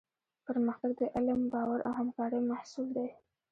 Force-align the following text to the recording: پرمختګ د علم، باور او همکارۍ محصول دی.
پرمختګ 0.45 0.91
د 0.99 1.01
علم، 1.15 1.41
باور 1.53 1.79
او 1.87 1.91
همکارۍ 1.99 2.41
محصول 2.51 2.87
دی. 2.95 3.09